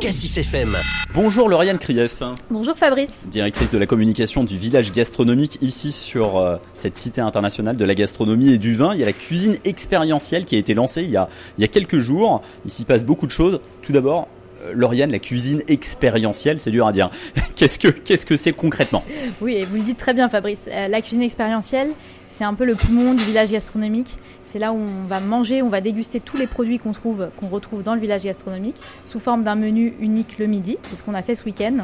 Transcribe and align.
Cassis 0.00 0.36
FM. 0.38 0.76
Bonjour 1.14 1.48
Lauriane 1.48 1.78
Krief. 1.78 2.22
Bonjour 2.50 2.76
Fabrice. 2.76 3.24
Directrice 3.30 3.70
de 3.70 3.78
la 3.78 3.86
communication 3.86 4.44
du 4.44 4.56
village 4.56 4.92
gastronomique 4.92 5.58
ici 5.62 5.92
sur 5.92 6.38
euh, 6.38 6.56
cette 6.74 6.96
cité 6.96 7.20
internationale 7.20 7.76
de 7.76 7.84
la 7.84 7.94
gastronomie 7.94 8.52
et 8.52 8.58
du 8.58 8.74
vin. 8.74 8.94
Il 8.94 9.00
y 9.00 9.02
a 9.02 9.06
la 9.06 9.12
cuisine 9.12 9.56
expérientielle 9.64 10.44
qui 10.44 10.56
a 10.56 10.58
été 10.58 10.74
lancée 10.74 11.02
il 11.02 11.10
y 11.10 11.16
a, 11.16 11.28
il 11.58 11.62
y 11.62 11.64
a 11.64 11.68
quelques 11.68 11.98
jours. 11.98 12.42
Il 12.64 12.70
s'y 12.70 12.84
passe 12.84 13.04
beaucoup 13.04 13.26
de 13.26 13.32
choses. 13.32 13.60
Tout 13.82 13.92
d'abord, 13.92 14.28
Lauriane, 14.72 15.10
la 15.10 15.18
cuisine 15.18 15.62
expérientielle, 15.68 16.60
c'est 16.60 16.70
dur 16.70 16.86
à 16.86 16.92
dire. 16.92 17.10
qu'est-ce 17.56 17.78
que 17.78 17.88
qu'est-ce 17.88 18.26
que 18.26 18.36
c'est 18.36 18.52
concrètement? 18.52 19.04
Oui, 19.40 19.62
vous 19.62 19.76
le 19.76 19.82
dites 19.82 19.98
très 19.98 20.14
bien 20.14 20.28
Fabrice. 20.28 20.68
Euh, 20.70 20.88
la 20.88 21.00
cuisine 21.00 21.22
expérientielle, 21.22 21.90
c'est 22.26 22.44
un 22.44 22.54
peu 22.54 22.64
le 22.64 22.74
poumon 22.74 23.14
du 23.14 23.24
village 23.24 23.50
gastronomique. 23.50 24.16
C'est 24.42 24.58
là 24.58 24.72
où 24.72 24.76
on 24.76 25.06
va 25.06 25.20
manger, 25.20 25.62
on 25.62 25.68
va 25.68 25.80
déguster 25.80 26.20
tous 26.20 26.36
les 26.36 26.46
produits 26.46 26.78
qu'on 26.78 26.92
trouve, 26.92 27.28
qu'on 27.38 27.48
retrouve 27.48 27.82
dans 27.82 27.94
le 27.94 28.00
village 28.00 28.24
gastronomique, 28.24 28.76
sous 29.04 29.18
forme 29.18 29.42
d'un 29.42 29.56
menu 29.56 29.94
unique 30.00 30.38
le 30.38 30.46
midi. 30.46 30.78
C'est 30.82 30.96
ce 30.96 31.04
qu'on 31.04 31.14
a 31.14 31.22
fait 31.22 31.34
ce 31.34 31.44
week-end 31.44 31.78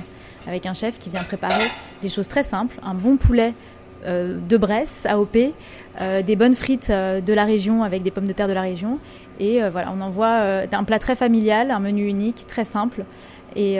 avec 0.46 0.66
un 0.66 0.74
chef 0.74 0.98
qui 0.98 1.10
vient 1.10 1.22
préparer 1.22 1.64
des 2.02 2.08
choses 2.08 2.28
très 2.28 2.42
simples, 2.42 2.76
un 2.82 2.94
bon 2.94 3.16
poulet 3.16 3.48
euh, 3.48 3.75
de 4.06 4.56
Bresse, 4.56 5.06
AOP, 5.06 5.36
euh, 6.00 6.22
des 6.22 6.36
bonnes 6.36 6.54
frites 6.54 6.90
euh, 6.90 7.20
de 7.20 7.32
la 7.32 7.44
région 7.44 7.82
avec 7.82 8.02
des 8.02 8.10
pommes 8.10 8.26
de 8.26 8.32
terre 8.32 8.48
de 8.48 8.52
la 8.52 8.62
région. 8.62 8.98
Et 9.38 9.60
voilà, 9.68 9.92
on 9.94 10.00
envoie 10.00 10.62
un 10.72 10.84
plat 10.84 10.98
très 10.98 11.14
familial, 11.14 11.70
un 11.70 11.78
menu 11.78 12.06
unique, 12.06 12.46
très 12.46 12.64
simple. 12.64 13.04
Et, 13.54 13.78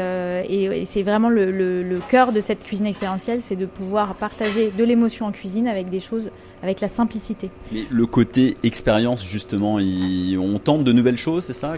c'est 0.84 1.02
vraiment 1.02 1.30
le, 1.30 1.98
cœur 2.10 2.32
de 2.32 2.40
cette 2.42 2.62
cuisine 2.62 2.84
expérientielle, 2.84 3.40
c'est 3.40 3.56
de 3.56 3.64
pouvoir 3.64 4.16
partager 4.16 4.70
de 4.70 4.84
l'émotion 4.84 5.24
en 5.24 5.32
cuisine 5.32 5.66
avec 5.66 5.88
des 5.88 6.00
choses 6.00 6.30
avec 6.62 6.80
la 6.80 6.88
simplicité. 6.88 7.50
Mais 7.72 7.84
le 7.90 8.06
côté 8.06 8.56
expérience, 8.62 9.24
justement, 9.24 9.74
on 9.76 10.58
tente 10.58 10.84
de 10.84 10.92
nouvelles 10.92 11.18
choses, 11.18 11.44
c'est 11.44 11.52
ça 11.52 11.76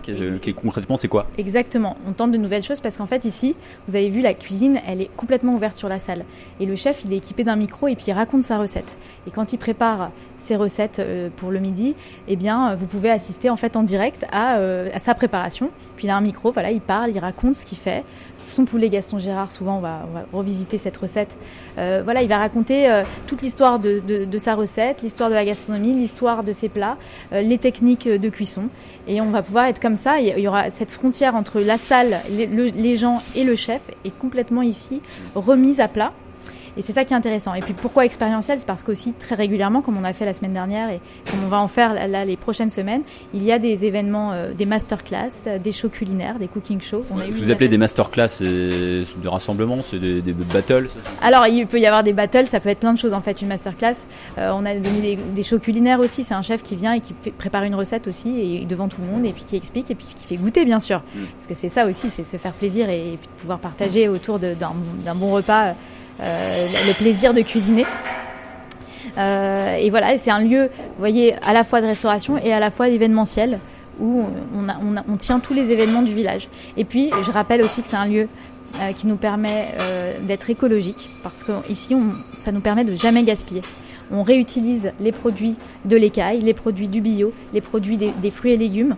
Concrètement, 0.56 0.96
c'est 0.96 1.08
quoi? 1.08 1.26
Exactement, 1.36 1.96
on 2.06 2.12
tente 2.12 2.32
de 2.32 2.38
nouvelles 2.38 2.62
choses 2.62 2.80
parce 2.80 2.96
qu'en 2.96 3.06
fait, 3.06 3.24
ici, 3.24 3.54
vous 3.86 3.96
avez 3.96 4.08
vu, 4.08 4.20
la 4.20 4.34
cuisine, 4.34 4.80
elle 4.86 5.00
est 5.00 5.10
complètement 5.16 5.54
ouverte 5.54 5.76
sur 5.76 5.88
la 5.88 5.98
salle. 5.98 6.24
Et 6.60 6.66
le 6.66 6.74
chef, 6.74 7.04
il 7.04 7.12
est 7.12 7.16
équipé 7.16 7.44
d'un 7.44 7.56
micro 7.56 7.88
et 7.88 7.96
puis 7.96 8.06
il 8.08 8.12
raconte 8.12 8.44
sa 8.44 8.58
recette. 8.58 8.98
Et 9.26 9.30
quand 9.30 9.52
il 9.52 9.58
prépare 9.58 10.10
ses 10.38 10.56
recettes 10.56 10.98
euh, 11.00 11.28
pour 11.36 11.50
le 11.50 11.58
midi, 11.58 11.94
eh 12.28 12.36
bien, 12.36 12.74
vous 12.74 12.86
pouvez 12.86 13.10
assister 13.10 13.50
en 13.50 13.56
fait 13.56 13.76
en 13.76 13.82
direct 13.82 14.24
à, 14.30 14.58
euh, 14.58 14.88
à 14.92 14.98
sa 14.98 15.14
préparation. 15.14 15.70
Puis 15.96 16.06
il 16.06 16.10
a 16.10 16.16
un 16.16 16.20
micro, 16.20 16.52
voilà, 16.52 16.70
il 16.70 16.80
parle, 16.80 17.10
il 17.10 17.18
raconte 17.18 17.56
ce 17.56 17.64
qu'il 17.64 17.78
fait 17.78 18.04
son 18.48 18.64
poulet 18.64 18.88
Gaston 18.88 19.18
Gérard, 19.18 19.52
souvent 19.52 19.78
on 19.78 19.80
va, 19.80 20.06
revisiter 20.32 20.78
cette 20.78 20.96
recette. 20.96 21.36
Euh, 21.78 22.00
voilà, 22.04 22.22
il 22.22 22.28
va 22.28 22.38
raconter 22.38 22.90
euh, 22.90 23.02
toute 23.26 23.42
l'histoire 23.42 23.78
de, 23.78 24.38
sa 24.38 24.54
recette, 24.54 24.67
l'histoire 25.02 25.30
de 25.30 25.34
la 25.34 25.44
gastronomie, 25.44 25.94
l'histoire 25.94 26.44
de 26.44 26.52
ses 26.52 26.68
plats, 26.68 26.96
euh, 27.32 27.42
les 27.42 27.58
techniques 27.58 28.08
de 28.08 28.28
cuisson. 28.28 28.68
Et 29.06 29.20
on 29.20 29.30
va 29.30 29.42
pouvoir 29.42 29.66
être 29.66 29.80
comme 29.80 29.96
ça. 29.96 30.20
Il 30.20 30.38
y 30.38 30.48
aura 30.48 30.70
cette 30.70 30.90
frontière 30.90 31.34
entre 31.34 31.60
la 31.60 31.78
salle, 31.78 32.20
les 32.30 32.96
gens 32.96 33.22
et 33.34 33.44
le 33.44 33.54
chef 33.54 33.82
est 34.04 34.16
complètement 34.16 34.62
ici 34.62 35.00
remise 35.34 35.80
à 35.80 35.88
plat. 35.88 36.12
Et 36.78 36.82
c'est 36.82 36.92
ça 36.92 37.04
qui 37.04 37.12
est 37.12 37.16
intéressant. 37.16 37.54
Et 37.54 37.60
puis 37.60 37.72
pourquoi 37.74 38.04
expérientiel? 38.04 38.60
C'est 38.60 38.66
parce 38.66 38.84
qu'aussi 38.84 39.12
très 39.12 39.34
régulièrement, 39.34 39.82
comme 39.82 39.96
on 39.96 40.04
a 40.04 40.12
fait 40.12 40.24
la 40.24 40.32
semaine 40.32 40.52
dernière 40.52 40.90
et 40.90 41.00
comme 41.28 41.42
on 41.44 41.48
va 41.48 41.58
en 41.58 41.66
faire 41.66 41.92
là, 41.94 42.24
les 42.24 42.36
prochaines 42.36 42.70
semaines, 42.70 43.02
il 43.34 43.42
y 43.42 43.50
a 43.50 43.58
des 43.58 43.84
événements, 43.84 44.30
euh, 44.32 44.52
des 44.52 44.64
masterclass, 44.64 45.48
euh, 45.48 45.58
des 45.58 45.72
shows 45.72 45.88
culinaires, 45.88 46.38
des 46.38 46.46
cooking 46.46 46.80
shows. 46.80 47.04
On 47.10 47.18
a 47.18 47.26
eu 47.26 47.32
vous 47.32 47.50
appelez 47.50 47.68
des 47.68 47.78
masterclass, 47.78 48.28
c'est 48.28 48.44
des 48.44 49.28
rassemblements, 49.28 49.82
c'est 49.82 49.98
des, 49.98 50.22
battles 50.32 50.88
Alors 51.20 51.48
il 51.48 51.66
peut 51.66 51.80
y 51.80 51.86
avoir 51.86 52.04
des 52.04 52.12
battles, 52.12 52.46
ça 52.46 52.60
peut 52.60 52.68
être 52.68 52.78
plein 52.78 52.92
de 52.92 52.98
choses 52.98 53.12
en 53.12 53.22
fait. 53.22 53.42
Une 53.42 53.48
masterclass, 53.48 54.06
euh, 54.38 54.52
on 54.54 54.64
a 54.64 54.76
donné 54.76 55.16
des, 55.16 55.42
shows 55.42 55.58
culinaires 55.58 55.98
aussi. 55.98 56.22
C'est 56.22 56.34
un 56.34 56.42
chef 56.42 56.62
qui 56.62 56.76
vient 56.76 56.92
et 56.92 57.00
qui 57.00 57.12
prépare 57.12 57.64
une 57.64 57.74
recette 57.74 58.06
aussi 58.06 58.38
et 58.38 58.64
devant 58.66 58.86
tout 58.86 59.00
le 59.00 59.08
monde 59.08 59.26
et 59.26 59.32
puis 59.32 59.42
qui 59.42 59.56
explique 59.56 59.90
et 59.90 59.96
puis 59.96 60.06
qui 60.14 60.28
fait 60.28 60.36
goûter 60.36 60.64
bien 60.64 60.78
sûr. 60.78 60.98
Mm. 60.98 61.18
Parce 61.36 61.48
que 61.48 61.54
c'est 61.54 61.70
ça 61.70 61.86
aussi, 61.86 62.08
c'est 62.08 62.24
se 62.24 62.36
faire 62.36 62.52
plaisir 62.52 62.88
et, 62.88 63.18
puis 63.20 63.28
de 63.34 63.40
pouvoir 63.40 63.58
partager 63.58 64.08
autour 64.08 64.38
d'un 64.38 65.14
bon 65.16 65.32
repas. 65.32 65.74
Euh, 66.20 66.66
le 66.86 66.94
plaisir 66.94 67.32
de 67.32 67.42
cuisiner. 67.42 67.86
Euh, 69.16 69.76
et 69.76 69.88
voilà, 69.90 70.18
c'est 70.18 70.30
un 70.30 70.40
lieu, 70.40 70.64
vous 70.64 70.98
voyez, 70.98 71.34
à 71.42 71.52
la 71.52 71.64
fois 71.64 71.80
de 71.80 71.86
restauration 71.86 72.38
et 72.38 72.52
à 72.52 72.60
la 72.60 72.70
fois 72.70 72.88
d'événementiel 72.88 73.60
où 74.00 74.24
on, 74.54 75.16
tient 75.16 75.40
tous 75.40 75.54
les 75.54 75.72
événements 75.72 76.02
du 76.02 76.14
village. 76.14 76.48
Et 76.76 76.84
puis, 76.84 77.10
je 77.24 77.30
rappelle 77.32 77.62
aussi 77.62 77.82
que 77.82 77.88
c'est 77.88 77.96
un 77.96 78.06
lieu 78.06 78.28
euh, 78.80 78.92
qui 78.92 79.08
nous 79.08 79.16
permet 79.16 79.74
d'être 80.22 80.50
écologique 80.50 81.10
parce 81.24 81.42
qu'ici, 81.42 81.96
ça 82.36 82.52
nous 82.52 82.60
permet 82.60 82.84
de 82.84 82.94
jamais 82.94 83.24
gaspiller. 83.24 83.62
On 84.12 84.22
réutilise 84.22 84.92
les 85.00 85.10
produits 85.10 85.56
de 85.84 85.96
l'écaille, 85.96 86.40
les 86.40 86.54
produits 86.54 86.86
du 86.86 87.00
bio, 87.00 87.32
les 87.52 87.60
produits 87.60 87.96
des, 87.96 88.30
fruits 88.30 88.52
et 88.52 88.56
légumes. 88.56 88.94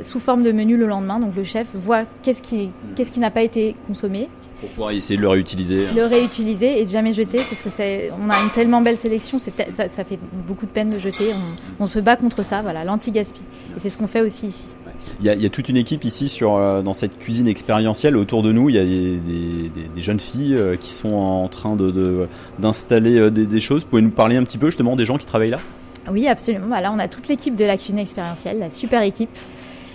sous 0.00 0.18
forme 0.18 0.42
de 0.44 0.52
menu 0.52 0.78
le 0.78 0.86
lendemain. 0.86 1.18
Donc 1.18 1.36
le 1.36 1.44
chef 1.44 1.66
voit 1.74 2.04
qu'est-ce 2.22 2.40
qui, 2.40 2.70
qu'est-ce 2.96 3.12
qui 3.12 3.20
n'a 3.20 3.30
pas 3.30 3.42
été 3.42 3.76
consommé, 3.86 4.30
pour 4.62 4.70
pouvoir 4.70 4.90
essayer 4.92 5.16
de 5.16 5.22
le 5.22 5.28
réutiliser. 5.28 5.86
Le 5.92 6.04
réutiliser 6.06 6.80
et 6.80 6.84
de 6.84 6.88
jamais 6.88 7.12
jeter 7.12 7.38
parce 7.38 7.60
que 7.62 7.68
c'est, 7.68 8.12
on 8.12 8.30
a 8.30 8.40
une 8.40 8.50
tellement 8.50 8.80
belle 8.80 8.96
sélection, 8.96 9.40
ça, 9.40 9.50
ça, 9.88 10.04
fait 10.04 10.20
beaucoup 10.46 10.66
de 10.66 10.70
peine 10.70 10.88
de 10.88 11.00
jeter. 11.00 11.24
On, 11.80 11.86
se 11.86 11.98
bat 11.98 12.14
contre 12.14 12.44
ça, 12.44 12.62
voilà, 12.62 12.84
l'anti-gaspi. 12.84 13.42
Et 13.76 13.80
c'est 13.80 13.90
ce 13.90 13.98
qu'on 13.98 14.06
fait 14.06 14.20
aussi 14.20 14.46
ici. 14.46 14.66
Il 15.18 15.26
y, 15.26 15.30
a, 15.30 15.34
il 15.34 15.42
y, 15.42 15.46
a, 15.46 15.48
toute 15.48 15.68
une 15.68 15.76
équipe 15.76 16.04
ici 16.04 16.28
sur, 16.28 16.54
euh, 16.54 16.80
dans 16.80 16.94
cette 16.94 17.18
cuisine 17.18 17.48
expérientielle. 17.48 18.16
Autour 18.16 18.44
de 18.44 18.52
nous, 18.52 18.68
il 18.68 18.76
y 18.76 18.78
a 18.78 18.84
des, 18.84 19.18
des, 19.18 20.00
jeunes 20.00 20.20
filles 20.20 20.54
euh, 20.54 20.76
qui 20.76 20.92
sont 20.92 21.12
en 21.12 21.48
train 21.48 21.74
de, 21.74 22.28
d'installer 22.60 23.18
euh, 23.18 23.30
des, 23.30 23.60
choses. 23.60 23.82
Vous 23.82 23.88
pouvez 23.88 24.02
nous 24.02 24.10
parler 24.10 24.36
un 24.36 24.44
petit 24.44 24.58
peu 24.58 24.66
justement 24.66 24.94
des 24.94 25.04
gens 25.04 25.18
qui 25.18 25.26
travaillent 25.26 25.50
là? 25.50 25.60
Oui, 26.08 26.28
absolument. 26.28 26.68
Voilà, 26.68 26.92
on 26.92 27.00
a 27.00 27.08
toute 27.08 27.26
l'équipe 27.26 27.56
de 27.56 27.64
la 27.64 27.76
cuisine 27.76 27.98
expérientielle, 27.98 28.60
la 28.60 28.70
super 28.70 29.02
équipe, 29.02 29.30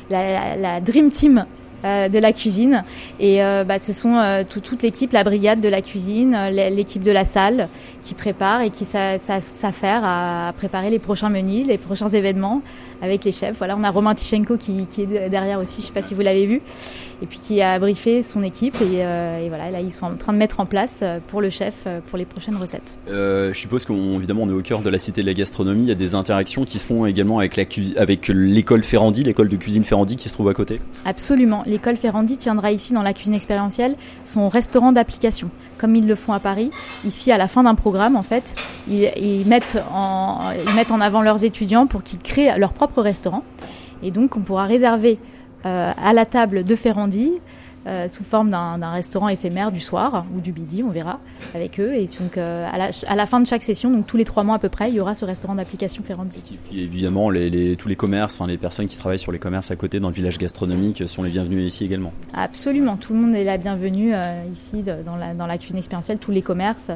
la, 0.10 0.58
la 0.58 0.82
Dream 0.82 1.10
Team 1.10 1.46
euh, 1.86 2.10
de 2.10 2.18
la 2.18 2.34
cuisine. 2.34 2.84
Et 3.20 3.44
euh, 3.44 3.64
bah, 3.64 3.78
ce 3.78 3.94
sont 3.94 4.16
euh, 4.16 4.44
toute 4.44 4.82
l'équipe, 4.82 5.14
la 5.14 5.24
brigade 5.24 5.60
de 5.60 5.70
la 5.70 5.82
cuisine, 5.82 6.36
l'équipe 6.50 7.04
de 7.04 7.12
la 7.12 7.24
salle 7.24 7.70
qui 8.02 8.16
prépare 8.16 8.62
et 8.62 8.72
qui 8.72 8.84
s'affaire 8.84 10.02
à 10.04 10.54
préparer 10.58 10.90
les 10.90 10.98
prochains 10.98 11.30
menus, 11.30 11.68
les 11.68 11.78
prochains 11.78 12.08
événements 12.08 12.62
avec 13.02 13.24
les 13.24 13.32
chefs. 13.32 13.58
Voilà, 13.58 13.76
on 13.78 13.84
a 13.84 13.90
Romain 13.90 14.16
Tichenko 14.16 14.58
qui, 14.58 14.88
qui 14.88 15.04
est 15.04 15.30
derrière 15.30 15.60
aussi, 15.60 15.78
je 15.78 15.82
ne 15.82 15.88
sais 15.88 15.94
pas 15.94 16.02
si 16.02 16.14
vous 16.14 16.22
l'avez 16.22 16.46
vu, 16.46 16.62
et 17.22 17.26
puis 17.26 17.40
qui 17.40 17.62
a 17.62 17.78
briefé 17.80 18.22
son 18.22 18.44
équipe. 18.44 18.76
Et, 18.82 18.98
et, 18.98 19.50
voilà, 19.50 19.70
là, 19.72 19.80
ils 19.82 19.92
sont 19.92 20.06
en 20.06 20.16
train 20.16 20.34
de 20.34 20.38
mettre 20.38 20.60
en 20.60 20.66
place 20.66 21.04
pour 21.28 21.42
le 21.42 21.50
chef 21.50 21.88
pour 22.10 22.18
les 22.18 22.26
prochaines 22.26 22.56
recettes. 22.56 22.98
je 23.08 23.52
suppose 23.54 23.86
qu'évidemment, 23.86 24.44
on 24.44 24.50
est 24.50 24.54
au 24.54 24.62
cœur 24.62 24.82
de 24.82 24.90
la 24.90 25.00
cité 25.00 25.22
de 25.22 25.28
la 25.28 25.34
gastronomie. 25.34 25.84
Il 25.84 25.90
y 25.90 25.92
a 25.92 25.96
des 25.96 26.16
interactions 26.16 26.66
qui 26.66 26.80
se 26.80 26.86
font 26.86 27.06
également 27.06 27.40
avec 27.40 27.56
l'école 28.28 28.84
Ferrandi, 28.84 29.24
l'école 29.24 29.50
de 29.50 29.56
cuisine 29.56 29.84
Ferrandi 29.84 30.16
qui 30.16 30.30
se 30.30 30.34
trouve 30.34 30.50
à 30.50 30.54
côté. 30.54 30.80
Absolument 31.06 31.64
l'école 31.66 31.98
Ferrandi 31.98 32.38
tiendra 32.38 32.72
ici 32.72 32.94
dans 32.94 33.04
la 33.04 33.14
cuisine 33.14 33.34
expérientielle 33.34 33.96
son 34.24 34.50
restaurant 34.50 34.92
d'application, 34.92 35.50
comme 35.78 35.96
ils 35.96 36.08
le 36.08 36.16
font 36.16 36.34
à 36.34 36.40
Paris. 36.40 36.72
Ici, 37.06 37.32
à 37.32 37.38
la 37.38 37.48
fin 37.48 37.64
d'un 37.64 37.76
programme, 37.76 38.16
en 38.16 38.24
fait, 38.24 38.56
ils, 38.90 39.46
mettent 39.46 39.82
en, 39.92 40.40
ils 40.68 40.76
mettent 40.76 40.92
en 40.92 41.02
avant 41.02 41.22
leurs 41.22 41.44
étudiants 41.44 41.88
pour 41.88 42.04
qu'ils 42.04 42.20
créent 42.20 42.58
leur 42.58 42.74
propre 42.74 42.87
restaurant. 42.96 43.44
Et 44.04 44.12
donc, 44.12 44.36
on 44.36 44.42
pourra 44.42 44.66
réserver 44.66 45.18
euh, 45.66 45.92
à 45.98 46.14
la 46.14 46.26
table 46.26 46.64
de 46.64 46.76
Ferrandi 46.76 47.32
euh, 47.88 48.10
sous 48.10 48.26
forme 48.26 48.50
d'un 48.50 48.92
restaurant 48.92 49.30
éphémère 49.30 49.72
du 49.72 49.80
soir 49.80 50.26
ou 50.36 50.42
du 50.42 50.52
midi, 50.52 50.84
on 50.84 50.90
verra, 50.90 51.22
avec 51.56 51.80
eux. 51.80 51.96
Et 51.96 52.10
donc, 52.20 52.38
euh, 52.38 52.68
à, 52.70 53.16
la, 53.16 53.26
fin 53.26 53.40
de 53.40 53.48
chaque 53.48 53.64
session, 53.64 53.90
donc 53.90 54.06
tous 54.06 54.18
les 54.18 54.26
trois 54.26 54.44
mois 54.44 54.56
à 54.56 54.60
peu 54.60 54.68
près, 54.68 54.90
il 54.90 54.96
y 54.96 55.00
aura 55.00 55.16
ce 55.16 55.24
restaurant 55.24 55.56
d'application 55.56 56.04
Ferrandi. 56.04 56.42
Et 56.52 56.58
puis 56.70 56.82
évidemment, 56.82 57.30
les, 57.30 57.78
tous 57.78 57.88
les 57.88 57.96
commerces, 57.96 58.36
enfin 58.36 58.48
les 58.48 58.58
personnes 58.58 58.88
qui 58.88 58.98
travaillent 58.98 59.20
sur 59.20 59.32
les 59.32 59.40
commerces 59.40 59.72
à 59.72 59.78
côté 59.78 60.02
dans 60.02 60.10
le 60.10 60.14
village 60.14 60.38
gastronomique 60.38 61.08
sont 61.08 61.24
les 61.24 61.30
bienvenus 61.30 61.66
ici 61.66 61.86
également. 61.86 62.12
Absolument, 62.34 62.98
tout 62.98 63.14
le 63.14 63.20
monde 63.20 63.36
est 63.36 63.46
la 63.46 63.58
bienvenue 63.58 64.14
euh, 64.14 64.44
ici 64.52 64.84
dans, 64.84 65.16
la, 65.16 65.34
dans 65.34 65.48
la 65.48 65.58
cuisine 65.58 65.78
expérientielle, 65.78 66.18
tous 66.18 66.32
les 66.32 66.42
commerces. 66.42 66.92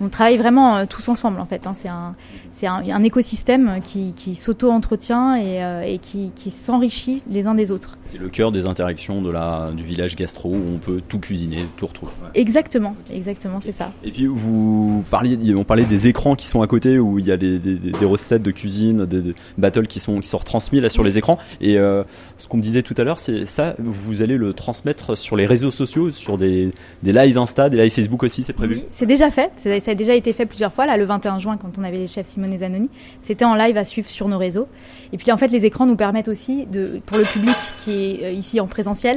On 0.00 0.08
travaille 0.08 0.36
vraiment 0.36 0.86
tous 0.86 1.08
ensemble 1.08 1.40
en 1.40 1.46
fait. 1.46 1.66
Hein. 1.66 1.72
C'est 1.74 1.88
un, 1.88 2.14
un, 2.62 2.90
un, 2.90 3.02
écosystème 3.02 3.80
qui, 3.82 4.12
qui 4.14 4.36
s'auto-entretient 4.36 5.36
et, 5.36 5.92
et 5.92 5.98
qui, 5.98 6.30
qui 6.36 6.50
s'enrichit 6.50 7.22
les 7.28 7.48
uns 7.48 7.54
des 7.54 7.72
autres. 7.72 7.98
C'est 8.04 8.18
le 8.18 8.28
cœur 8.28 8.52
des 8.52 8.66
interactions 8.66 9.22
de 9.22 9.30
la, 9.30 9.72
du 9.74 9.82
village 9.82 10.14
gastronomique 10.14 10.35
où 10.44 10.54
on 10.54 10.78
peut 10.78 11.00
tout 11.06 11.18
cuisiner, 11.18 11.66
tout 11.76 11.86
retrouver. 11.86 12.12
Exactement, 12.34 12.94
exactement, 13.12 13.60
c'est 13.60 13.72
ça. 13.72 13.92
Et 14.04 14.12
puis 14.12 14.26
vous 14.26 15.04
parliez, 15.10 15.54
on 15.54 15.64
parlait 15.64 15.84
des 15.84 16.08
écrans 16.08 16.36
qui 16.36 16.46
sont 16.46 16.62
à 16.62 16.66
côté 16.66 16.98
où 16.98 17.18
il 17.18 17.26
y 17.26 17.32
a 17.32 17.36
des, 17.36 17.60
recettes 18.02 18.42
de 18.42 18.50
cuisine, 18.50 19.06
des, 19.06 19.34
battles 19.58 19.86
qui 19.86 20.00
sont 20.00 20.20
qui 20.20 20.28
sont 20.28 20.38
retransmis 20.38 20.80
là 20.80 20.88
sur 20.88 21.02
les 21.02 21.18
écrans. 21.18 21.38
Et 21.60 21.78
euh, 21.78 22.04
ce 22.38 22.48
qu'on 22.48 22.58
me 22.58 22.62
disait 22.62 22.82
tout 22.82 22.94
à 22.98 23.04
l'heure, 23.04 23.18
c'est 23.18 23.46
ça, 23.46 23.74
vous 23.78 24.22
allez 24.22 24.36
le 24.36 24.52
transmettre 24.52 25.16
sur 25.16 25.36
les 25.36 25.46
réseaux 25.46 25.70
sociaux, 25.70 26.12
sur 26.12 26.38
des, 26.38 26.70
des 27.02 27.12
lives 27.12 27.38
Insta, 27.38 27.68
des 27.68 27.76
lives 27.76 27.92
Facebook 27.92 28.22
aussi, 28.22 28.44
c'est 28.44 28.52
prévu? 28.52 28.76
Oui, 28.76 28.84
c'est 28.88 29.06
déjà 29.06 29.30
fait. 29.30 29.50
Ça 29.56 29.90
a 29.90 29.94
déjà 29.94 30.14
été 30.14 30.32
fait 30.32 30.46
plusieurs 30.46 30.72
fois. 30.72 30.86
Là, 30.86 30.96
le 30.96 31.04
21 31.04 31.38
juin, 31.38 31.56
quand 31.56 31.78
on 31.78 31.84
avait 31.84 31.98
les 31.98 32.08
chefs 32.08 32.26
Simone 32.26 32.52
et 32.52 32.58
Zanoni, 32.58 32.90
c'était 33.20 33.44
en 33.44 33.54
live 33.54 33.76
à 33.76 33.84
suivre 33.84 34.08
sur 34.08 34.28
nos 34.28 34.38
réseaux. 34.38 34.68
Et 35.12 35.18
puis 35.18 35.30
en 35.32 35.38
fait, 35.38 35.48
les 35.48 35.64
écrans 35.64 35.86
nous 35.86 35.96
permettent 35.96 36.28
aussi 36.28 36.66
de, 36.66 37.00
pour 37.06 37.18
le 37.18 37.24
public 37.24 37.54
qui 37.84 37.92
est 37.92 38.24
euh, 38.24 38.30
ici 38.30 38.60
en 38.60 38.66
présentiel, 38.66 39.16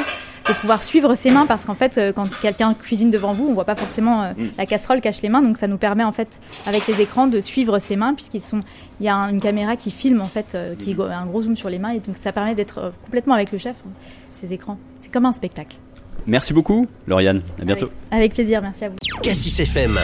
de 0.49 0.53
pouvoir 0.53 0.83
suivre 0.83 1.15
ses 1.15 1.31
mains 1.31 1.45
parce 1.45 1.65
qu'en 1.65 1.75
fait, 1.75 1.97
euh, 1.97 2.11
quand 2.11 2.27
quelqu'un 2.41 2.73
cuisine 2.73 3.11
devant 3.11 3.33
vous, 3.33 3.47
on 3.47 3.53
voit 3.53 3.65
pas 3.65 3.75
forcément 3.75 4.23
euh, 4.23 4.31
mm. 4.35 4.49
la 4.57 4.65
casserole 4.65 5.01
cache 5.01 5.21
les 5.21 5.29
mains, 5.29 5.41
donc 5.41 5.57
ça 5.57 5.67
nous 5.67 5.77
permet 5.77 6.03
en 6.03 6.11
fait, 6.11 6.39
avec 6.65 6.87
les 6.87 7.01
écrans, 7.01 7.27
de 7.27 7.39
suivre 7.41 7.79
ses 7.79 7.95
mains 7.95 8.13
puisqu'ils 8.13 8.41
sont, 8.41 8.61
il 8.99 9.05
y 9.05 9.09
a 9.09 9.15
une 9.15 9.39
caméra 9.39 9.75
qui 9.75 9.91
filme 9.91 10.21
en 10.21 10.27
fait, 10.27 10.55
euh, 10.55 10.75
qui 10.75 10.95
a 10.99 11.17
un 11.17 11.25
gros 11.25 11.43
zoom 11.43 11.55
sur 11.55 11.69
les 11.69 11.79
mains 11.79 11.91
et 11.91 11.99
donc 11.99 12.17
ça 12.17 12.31
permet 12.31 12.55
d'être 12.55 12.91
complètement 13.05 13.35
avec 13.35 13.51
le 13.51 13.57
chef, 13.57 13.75
hein, 13.85 13.91
ces 14.33 14.53
écrans. 14.53 14.77
C'est 14.99 15.11
comme 15.11 15.25
un 15.25 15.33
spectacle. 15.33 15.77
Merci 16.25 16.53
beaucoup, 16.53 16.85
Lauriane. 17.07 17.41
À 17.61 17.65
bientôt. 17.65 17.85
Avec, 18.11 18.13
avec 18.13 18.33
plaisir, 18.33 18.61
merci 18.61 18.85
à 18.85 18.89
vous. 18.89 18.95
Cassis 19.21 19.59
FM. 19.59 19.99